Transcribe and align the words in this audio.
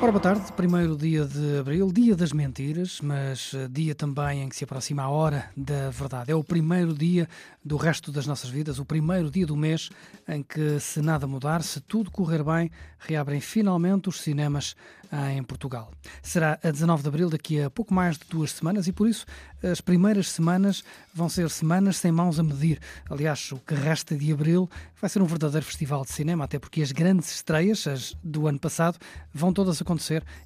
Ora, 0.00 0.12
boa 0.12 0.22
tarde, 0.22 0.52
primeiro 0.52 0.96
dia 0.96 1.24
de 1.24 1.58
abril, 1.58 1.90
dia 1.92 2.14
das 2.14 2.32
mentiras, 2.32 3.00
mas 3.00 3.52
eh, 3.52 3.66
dia 3.68 3.96
também 3.96 4.44
em 4.44 4.48
que 4.48 4.54
se 4.54 4.62
aproxima 4.62 5.02
a 5.02 5.08
hora 5.08 5.50
da 5.56 5.90
verdade. 5.90 6.30
É 6.30 6.34
o 6.36 6.44
primeiro 6.44 6.94
dia 6.94 7.28
do 7.64 7.76
resto 7.76 8.12
das 8.12 8.24
nossas 8.24 8.48
vidas, 8.48 8.78
o 8.78 8.84
primeiro 8.84 9.28
dia 9.28 9.44
do 9.44 9.56
mês 9.56 9.90
em 10.28 10.40
que, 10.40 10.78
se 10.78 11.02
nada 11.02 11.26
mudar, 11.26 11.64
se 11.64 11.80
tudo 11.80 12.12
correr 12.12 12.44
bem, 12.44 12.70
reabrem 13.00 13.40
finalmente 13.40 14.08
os 14.08 14.20
cinemas 14.20 14.76
em 15.34 15.42
Portugal. 15.42 15.90
Será 16.22 16.58
a 16.62 16.70
19 16.70 17.02
de 17.02 17.08
abril, 17.08 17.30
daqui 17.30 17.62
a 17.62 17.70
pouco 17.70 17.94
mais 17.94 18.18
de 18.18 18.26
duas 18.28 18.52
semanas, 18.52 18.86
e 18.86 18.92
por 18.92 19.08
isso 19.08 19.24
as 19.62 19.80
primeiras 19.80 20.30
semanas 20.30 20.84
vão 21.14 21.28
ser 21.28 21.48
semanas 21.50 21.96
sem 21.96 22.12
mãos 22.12 22.38
a 22.38 22.42
medir. 22.42 22.78
Aliás, 23.08 23.50
o 23.52 23.56
que 23.56 23.74
resta 23.74 24.14
de 24.14 24.32
abril 24.32 24.68
vai 25.00 25.08
ser 25.08 25.22
um 25.22 25.26
verdadeiro 25.26 25.64
festival 25.64 26.04
de 26.04 26.12
cinema, 26.12 26.44
até 26.44 26.58
porque 26.58 26.82
as 26.82 26.92
grandes 26.92 27.34
estreias, 27.34 27.86
as 27.86 28.14
do 28.22 28.46
ano 28.46 28.58
passado, 28.58 28.98
vão 29.32 29.52
todas 29.52 29.80
acontecer 29.80 29.87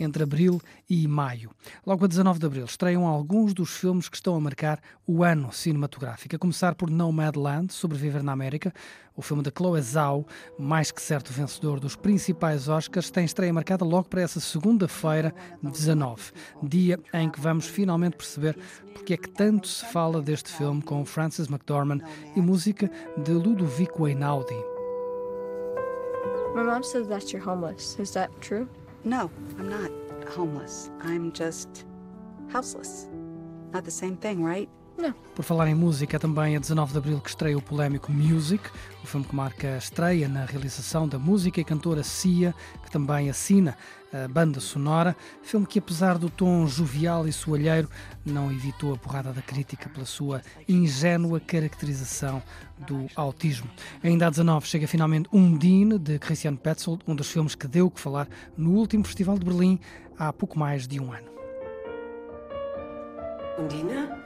entre 0.00 0.22
abril 0.22 0.60
e 0.88 1.06
maio. 1.06 1.50
Logo 1.84 2.04
a 2.04 2.08
19 2.08 2.38
de 2.38 2.46
abril 2.46 2.64
estreiam 2.64 3.06
alguns 3.06 3.52
dos 3.52 3.70
filmes 3.70 4.08
que 4.08 4.16
estão 4.16 4.34
a 4.34 4.40
marcar 4.40 4.80
o 5.06 5.22
ano 5.22 5.52
cinematográfico, 5.52 6.34
a 6.34 6.38
começar 6.38 6.74
por 6.74 6.90
Nomadland, 6.90 7.72
Sobreviver 7.72 8.22
na 8.22 8.32
América, 8.32 8.72
o 9.16 9.22
filme 9.22 9.42
da 9.42 9.50
Chloe 9.50 9.80
Zhao, 9.80 10.26
mais 10.58 10.90
que 10.90 11.00
certo 11.00 11.32
vencedor 11.32 11.80
dos 11.80 11.96
principais 11.96 12.68
Oscars, 12.68 13.10
tem 13.10 13.24
estreia 13.24 13.52
marcada 13.52 13.84
logo 13.84 14.08
para 14.08 14.22
essa 14.22 14.40
segunda-feira, 14.40 15.34
19, 15.62 16.32
dia 16.62 16.98
em 17.12 17.30
que 17.30 17.40
vamos 17.40 17.66
finalmente 17.66 18.16
perceber 18.16 18.56
porque 18.92 19.14
é 19.14 19.16
que 19.16 19.28
tanto 19.28 19.68
se 19.68 19.84
fala 19.86 20.20
deste 20.20 20.50
filme 20.52 20.82
com 20.82 21.04
Frances 21.04 21.48
McDormand 21.48 22.00
e 22.34 22.40
música 22.40 22.90
de 23.16 23.32
Ludovico 23.32 24.06
Einaudi. 24.06 24.76
My 26.54 26.62
mom 26.62 26.82
said 26.82 27.08
that 27.08 27.32
you're 27.32 27.46
homeless. 27.46 27.98
Is 27.98 28.12
that 28.12 28.30
true? 28.40 28.66
No, 29.06 29.30
I'm 29.56 29.68
not 29.68 29.92
homeless. 30.30 30.90
I'm 31.00 31.30
just 31.30 31.84
houseless. 32.48 33.06
Not 33.72 33.84
the 33.84 33.90
same 33.92 34.16
thing, 34.16 34.42
right? 34.42 34.68
Por 35.34 35.44
falar 35.44 35.68
em 35.68 35.74
música, 35.74 36.16
é 36.16 36.18
também 36.18 36.56
a 36.56 36.58
19 36.58 36.92
de 36.92 36.98
abril 36.98 37.20
que 37.20 37.28
estreia 37.28 37.58
o 37.58 37.60
polémico 37.60 38.10
Music, 38.10 38.64
o 39.04 39.06
filme 39.06 39.26
que 39.26 39.36
marca 39.36 39.74
a 39.74 39.76
estreia 39.76 40.28
na 40.28 40.46
realização 40.46 41.06
da 41.06 41.18
música 41.18 41.60
e 41.60 41.64
cantora 41.64 42.02
Cia, 42.02 42.54
que 42.82 42.90
também 42.90 43.28
assina 43.28 43.76
a 44.12 44.26
banda 44.28 44.60
sonora. 44.60 45.14
Filme 45.42 45.66
que, 45.66 45.78
apesar 45.78 46.16
do 46.16 46.30
tom 46.30 46.66
jovial 46.66 47.28
e 47.28 47.32
soalheiro, 47.32 47.88
não 48.24 48.50
evitou 48.50 48.94
a 48.94 48.96
porrada 48.96 49.32
da 49.32 49.42
crítica 49.42 49.90
pela 49.90 50.06
sua 50.06 50.40
ingênua 50.66 51.38
caracterização 51.38 52.42
do 52.78 53.06
autismo. 53.14 53.68
Ainda 54.02 54.26
a 54.26 54.30
19 54.30 54.66
chega 54.66 54.88
finalmente 54.88 55.28
Undine, 55.30 55.98
de 55.98 56.18
Christian 56.18 56.56
Petzold, 56.56 57.02
um 57.06 57.14
dos 57.14 57.30
filmes 57.30 57.54
que 57.54 57.68
deu 57.68 57.86
o 57.86 57.90
que 57.90 58.00
falar 58.00 58.26
no 58.56 58.70
último 58.70 59.04
Festival 59.04 59.38
de 59.38 59.44
Berlim 59.44 59.78
há 60.18 60.32
pouco 60.32 60.58
mais 60.58 60.86
de 60.86 60.98
um 60.98 61.12
ano. 61.12 61.28
Undina? 63.58 64.16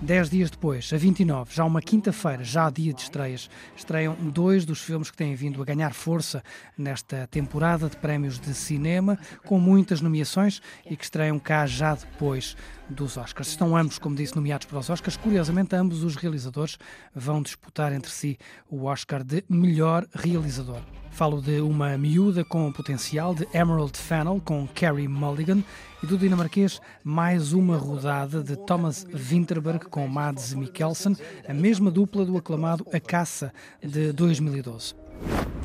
Dez 0.00 0.30
dias 0.30 0.48
depois, 0.48 0.92
a 0.92 0.96
29, 0.96 1.52
já 1.52 1.64
uma 1.64 1.82
quinta-feira, 1.82 2.44
já 2.44 2.70
dia 2.70 2.94
de 2.94 3.02
estreias, 3.02 3.50
estreiam 3.76 4.14
dois 4.14 4.64
dos 4.64 4.80
filmes 4.80 5.10
que 5.10 5.16
têm 5.16 5.34
vindo 5.34 5.60
a 5.60 5.64
ganhar 5.64 5.92
força 5.92 6.40
nesta 6.76 7.26
temporada 7.26 7.88
de 7.88 7.96
prémios 7.96 8.38
de 8.38 8.54
cinema, 8.54 9.18
com 9.44 9.58
muitas 9.58 10.00
nomeações 10.00 10.62
e 10.88 10.96
que 10.96 11.02
estreiam 11.02 11.36
cá 11.40 11.66
já 11.66 11.96
depois 11.96 12.56
dos 12.88 13.16
Oscars. 13.16 13.48
Estão 13.48 13.76
ambos, 13.76 13.98
como 13.98 14.14
disse, 14.14 14.36
nomeados 14.36 14.68
para 14.68 14.78
os 14.78 14.88
Oscars. 14.88 15.16
Curiosamente, 15.16 15.74
ambos 15.74 16.04
os 16.04 16.14
realizadores 16.14 16.78
vão 17.12 17.42
disputar 17.42 17.92
entre 17.92 18.12
si 18.12 18.38
o 18.70 18.84
Oscar 18.84 19.24
de 19.24 19.44
melhor 19.48 20.06
realizador. 20.14 20.80
Falo 21.10 21.42
de 21.42 21.60
uma 21.60 21.96
miúda 21.98 22.44
com 22.44 22.70
potencial, 22.72 23.34
de 23.34 23.46
Emerald 23.52 23.96
Fennel, 23.96 24.40
com 24.44 24.68
Carey 24.74 25.08
Mulligan, 25.08 25.62
e 26.02 26.06
do 26.06 26.16
dinamarquês 26.16 26.80
Mais 27.02 27.52
Uma 27.52 27.76
Rodada, 27.76 28.42
de 28.42 28.56
Thomas 28.56 29.06
Winterberg, 29.12 29.86
com 29.86 30.06
Mads 30.06 30.54
Mikkelsen, 30.54 31.16
a 31.48 31.52
mesma 31.52 31.90
dupla 31.90 32.24
do 32.24 32.36
aclamado 32.36 32.86
A 32.92 33.00
Caça, 33.00 33.52
de 33.82 34.12
2012. 34.12 34.94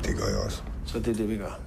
Det 0.02 0.16
gør 0.16 0.26
jeg 0.26 0.38
også. 0.44 0.62
Så 0.84 0.98
det 0.98 1.08
er 1.08 1.14
det, 1.14 1.28
vi 1.28 1.36
gør. 1.36 1.60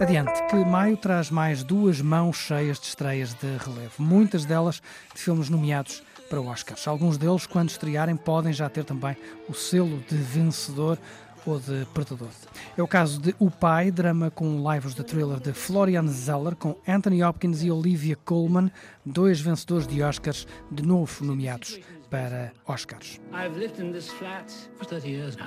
Adiante, 0.00 0.42
que 0.50 0.64
maio 0.64 0.96
traz 0.96 1.30
mais 1.30 1.64
duas 1.64 2.00
mãos 2.00 2.36
cheias 2.36 2.78
de 2.78 2.86
estreias 2.86 3.34
de 3.34 3.56
relevo, 3.56 3.94
muitas 3.98 4.44
delas 4.44 4.82
de 5.14 5.20
filmes 5.20 5.48
nomeados 5.48 6.02
para 6.28 6.40
Oscars. 6.40 6.86
Alguns 6.86 7.16
deles, 7.16 7.46
quando 7.46 7.70
estrearem, 7.70 8.16
podem 8.16 8.52
já 8.52 8.68
ter 8.68 8.84
também 8.84 9.16
o 9.48 9.54
selo 9.54 9.98
de 10.08 10.16
vencedor 10.16 10.98
ou 11.46 11.58
de 11.58 11.86
perdedor. 11.94 12.28
É 12.76 12.82
o 12.82 12.88
caso 12.88 13.20
de 13.20 13.34
O 13.38 13.50
Pai, 13.50 13.90
drama 13.90 14.30
com 14.30 14.62
lives 14.72 14.94
de 14.94 15.04
thriller 15.04 15.40
de 15.40 15.52
Florian 15.52 16.06
Zeller, 16.08 16.56
com 16.56 16.76
Anthony 16.86 17.22
Hopkins 17.22 17.62
e 17.62 17.70
Olivia 17.70 18.16
Colman, 18.24 18.70
dois 19.04 19.40
vencedores 19.40 19.86
de 19.86 20.02
Oscars, 20.02 20.46
de 20.70 20.82
novo 20.82 21.24
nomeados 21.24 21.78
para 22.10 22.52
Oscars. 22.66 23.20
I've 23.32 23.58
lived 23.58 23.80
in 23.80 23.92
this 23.92 24.08
flat 24.08 24.52
for 24.76 24.86
30 24.86 25.08
years 25.08 25.36
now. 25.36 25.46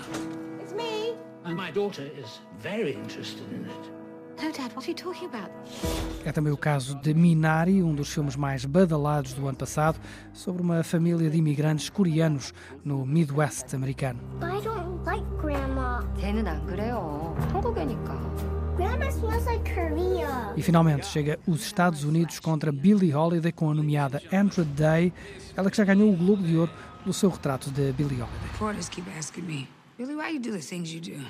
It's 0.62 0.74
me. 0.74 1.16
And 1.46 1.56
my 1.56 1.72
daughter 1.72 2.04
is 2.04 2.42
very 2.62 2.94
interested 2.94 3.46
in 3.52 3.66
it. 3.66 3.99
No, 4.43 4.51
Dad, 4.53 4.73
what 4.75 4.85
are 4.85 4.91
you 4.91 4.95
talking 4.95 5.27
about? 5.27 5.51
É 6.25 6.33
também 6.33 6.53
o 6.53 6.57
caso 6.57 6.97
de 6.97 7.15
Minari, 7.15 7.83
um 7.83 7.95
dos 7.95 8.13
filmes 8.13 8.37
mais 8.37 8.65
badalados 8.65 9.33
do 9.33 9.47
ano 9.47 9.57
passado, 9.57 9.99
sobre 10.33 10.61
uma 10.61 10.83
família 10.83 11.31
de 11.31 11.39
imigrantes 11.39 11.89
coreanos 11.89 12.53
no 12.85 13.07
Midwest 13.07 13.75
americano. 13.75 14.19
I 14.43 14.61
don't 14.63 15.05
like 15.07 15.25
Grandma. 15.41 16.03
걔는 16.19 16.47
안 16.47 16.67
그래요. 16.67 17.35
한국애니까. 17.53 18.21
Grandma 18.77 19.07
smells 19.09 19.47
like 19.47 19.73
Korea. 19.73 20.53
E 20.57 20.63
finalmente 20.63 21.07
chega 21.07 21.39
os 21.47 21.63
Estados 21.65 22.03
Unidos 22.03 22.41
contra 22.41 22.73
Billie 22.73 23.15
Holiday 23.15 23.53
com 23.53 23.71
a 23.71 23.75
nomeada 23.75 24.21
Andra 24.33 24.65
Day, 24.65 25.13
ela 25.57 25.71
que 25.71 25.77
já 25.77 25.85
ganhou 25.85 26.13
o 26.13 26.17
Globo 26.17 26.43
de 26.43 26.57
Ouro 26.57 26.73
pelo 27.03 27.15
seu 27.15 27.31
retrato 27.31 27.71
de 27.71 27.93
Billie 27.93 28.21
Holiday. 28.21 28.49
Reporters 28.53 28.89
keep 28.89 29.09
asking 29.17 29.45
me, 29.45 29.69
Billy, 29.97 30.17
why 30.17 30.33
you 30.35 30.41
do 30.41 30.51
the 30.51 30.59
things 30.59 30.93
you 30.93 31.01
do? 31.01 31.25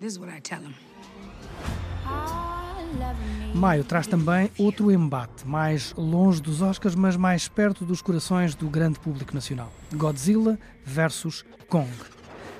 This 0.00 0.14
is 0.14 0.18
what 0.18 0.28
I 0.36 0.40
tell 0.40 0.60
them. 0.60 0.74
Maio 3.53 3.83
traz 3.83 4.05
também 4.07 4.51
outro 4.57 4.91
embate, 4.91 5.47
mais 5.47 5.93
longe 5.97 6.41
dos 6.41 6.61
Oscars, 6.61 6.95
mas 6.95 7.15
mais 7.15 7.47
perto 7.47 7.85
dos 7.85 8.01
corações 8.01 8.53
do 8.53 8.69
grande 8.69 8.99
público 8.99 9.33
nacional. 9.33 9.71
Godzilla 9.93 10.59
versus 10.85 11.43
Kong. 11.67 11.89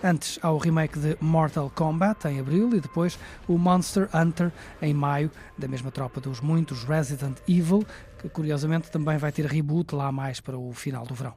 Antes 0.03 0.39
há 0.41 0.51
o 0.51 0.57
remake 0.57 0.99
de 0.99 1.17
Mortal 1.19 1.71
Kombat 1.73 2.27
em 2.27 2.39
abril 2.39 2.73
e 2.75 2.79
depois 2.79 3.17
o 3.47 3.57
Monster 3.57 4.07
Hunter 4.13 4.51
em 4.81 4.93
maio, 4.93 5.31
da 5.57 5.67
mesma 5.67 5.91
tropa 5.91 6.21
dos 6.21 6.39
muitos 6.39 6.83
Resident 6.83 7.37
Evil, 7.47 7.85
que 8.19 8.29
curiosamente 8.29 8.91
também 8.91 9.17
vai 9.17 9.31
ter 9.31 9.45
reboot 9.45 9.95
lá 9.95 10.11
mais 10.11 10.39
para 10.39 10.57
o 10.57 10.71
final 10.73 11.05
do 11.05 11.15
verão. 11.15 11.33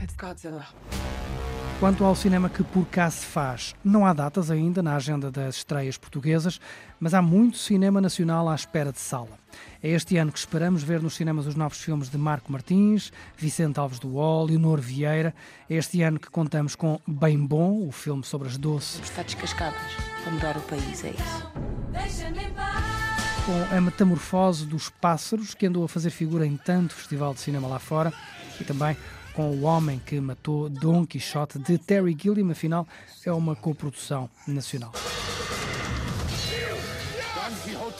It's 0.00 0.16
Godzilla. 0.16 0.66
Quanto 1.80 2.04
ao 2.04 2.14
cinema 2.14 2.50
que 2.50 2.62
por 2.62 2.84
cá 2.88 3.10
se 3.10 3.24
faz, 3.24 3.74
não 3.82 4.04
há 4.04 4.12
datas 4.12 4.50
ainda 4.50 4.82
na 4.82 4.96
agenda 4.96 5.30
das 5.30 5.56
estreias 5.56 5.96
portuguesas, 5.96 6.60
mas 7.00 7.14
há 7.14 7.22
muito 7.22 7.56
cinema 7.56 8.02
nacional 8.02 8.50
à 8.50 8.54
espera 8.54 8.92
de 8.92 8.98
sala. 9.00 9.38
É 9.82 9.88
este 9.88 10.18
ano 10.18 10.30
que 10.30 10.38
esperamos 10.38 10.82
ver 10.82 11.00
nos 11.00 11.14
cinemas 11.14 11.46
os 11.46 11.54
novos 11.54 11.80
filmes 11.80 12.10
de 12.10 12.18
Marco 12.18 12.52
Martins, 12.52 13.10
Vicente 13.34 13.80
Alves 13.80 13.98
do 13.98 14.16
Ol, 14.16 14.44
Leonor 14.44 14.78
Vieira. 14.78 15.34
É 15.70 15.76
este 15.76 16.02
ano 16.02 16.20
que 16.20 16.28
contamos 16.28 16.76
com 16.76 17.00
Bem 17.08 17.38
Bom, 17.38 17.88
o 17.88 17.90
filme 17.90 18.24
sobre 18.24 18.48
as 18.48 18.58
doces, 18.58 19.00
Está 19.00 19.22
descascadas 19.22 19.80
para 20.22 20.32
mudar 20.32 20.58
o 20.58 20.60
país, 20.60 21.02
é 21.02 21.10
isso. 21.12 21.50
com 23.46 23.74
a 23.74 23.80
metamorfose 23.80 24.66
dos 24.66 24.90
pássaros, 24.90 25.54
que 25.54 25.64
andou 25.64 25.84
a 25.84 25.88
fazer 25.88 26.10
figura 26.10 26.46
em 26.46 26.58
tanto 26.58 26.94
festival 26.94 27.32
de 27.32 27.40
cinema 27.40 27.66
lá 27.66 27.78
fora, 27.78 28.12
e 28.60 28.64
também 28.64 28.94
com 29.40 29.52
O 29.52 29.62
Homem 29.62 29.98
que 30.04 30.20
Matou 30.20 30.68
Dom 30.68 31.06
Quixote, 31.06 31.58
de 31.58 31.78
Terry 31.78 32.14
Gilliam, 32.20 32.50
afinal, 32.50 32.86
é 33.24 33.32
uma 33.32 33.56
coprodução 33.56 34.28
nacional. 34.46 34.92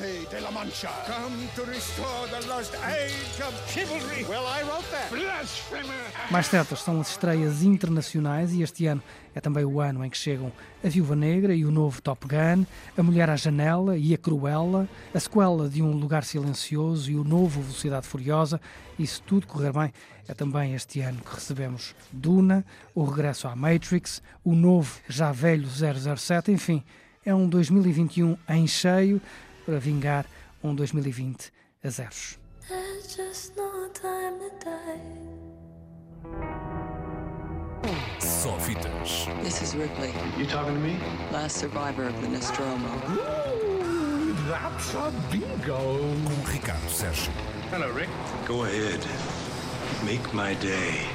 De 0.00 0.40
la 0.40 0.50
Mancha. 0.50 0.88
Come 1.04 1.46
to 1.54 1.62
restore 1.70 2.26
the 2.28 2.48
lost 2.48 2.74
age 2.86 3.38
of 3.46 3.52
chivalry. 3.70 4.24
Well, 4.26 4.46
I 4.46 4.62
wrote 4.62 4.90
that. 4.92 5.10
Blasphemer. 5.10 5.92
Mais 6.30 6.46
certas 6.46 6.80
são 6.80 6.98
as 7.02 7.10
estreias 7.10 7.62
internacionais 7.62 8.50
e 8.54 8.62
este 8.62 8.86
ano 8.86 9.02
é 9.34 9.42
também 9.42 9.62
o 9.62 9.78
ano 9.78 10.02
em 10.02 10.08
que 10.08 10.16
chegam 10.16 10.50
A 10.82 10.88
Viúva 10.88 11.14
Negra 11.14 11.54
e 11.54 11.66
o 11.66 11.70
novo 11.70 12.00
Top 12.00 12.26
Gun, 12.26 12.64
A 12.96 13.02
Mulher 13.02 13.28
à 13.28 13.36
Janela 13.36 13.98
e 13.98 14.14
A 14.14 14.16
Cruella, 14.16 14.88
a 15.14 15.20
sequela 15.20 15.68
de 15.68 15.82
Um 15.82 15.92
Lugar 15.92 16.24
Silencioso 16.24 17.10
e 17.10 17.16
o 17.16 17.22
novo 17.22 17.60
Velocidade 17.60 18.06
Furiosa. 18.06 18.58
E 18.98 19.06
se 19.06 19.20
tudo 19.20 19.46
correr 19.46 19.74
bem, 19.74 19.92
é 20.26 20.32
também 20.32 20.74
este 20.74 21.00
ano 21.02 21.20
que 21.20 21.34
recebemos 21.34 21.94
Duna, 22.10 22.64
o 22.94 23.04
regresso 23.04 23.46
à 23.46 23.54
Matrix, 23.54 24.22
o 24.42 24.54
novo 24.54 24.98
já 25.10 25.30
velho 25.30 25.68
007, 25.68 26.52
enfim, 26.52 26.82
é 27.22 27.34
um 27.34 27.46
2021 27.46 28.38
em 28.48 28.66
cheio 28.66 29.20
para 29.70 29.78
vingar 29.78 30.26
um 30.64 30.74
2020 30.74 31.52
a 31.84 31.90
zeros. 31.90 32.36
There's 32.68 33.16
just 33.16 33.56
no 33.56 33.88
time 33.90 34.40
to 34.40 34.50
die. 34.64 35.00
Só 38.18 38.58
fitas. 38.58 39.26
This 39.44 39.62
is 39.62 39.74
Ripley, 39.76 40.12
You 40.36 40.46
talking 40.46 40.74
to 40.74 40.80
me? 40.80 40.98
last 41.32 41.56
survivor 41.58 42.08
of 42.08 42.20
the 42.20 42.28
Nostromo. 42.28 42.88
That's 44.48 44.94
a 44.94 45.12
bingo. 45.30 45.98
Com 46.24 46.52
Ricardo 46.52 46.88
Sérgio. 46.88 47.30
Hello, 47.70 47.88
Rick. 47.92 48.08
Go 48.46 48.64
ahead. 48.64 49.06
Make 50.04 50.34
my 50.34 50.54
day. 50.54 51.06